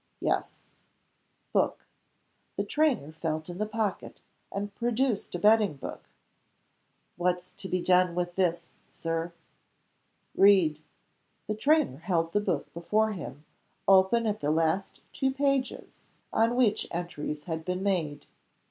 [0.19, 0.61] "Yes.
[1.53, 1.85] Book."
[2.57, 6.09] The trainer felt in the pocket, and produced a betting book.
[7.17, 8.73] "What's to be done with this.
[8.89, 9.31] Sir?"
[10.35, 10.81] "Read."
[11.45, 13.45] The trainer held the book before him;
[13.87, 16.01] open at the last two pages
[16.33, 18.25] on which entries had been made.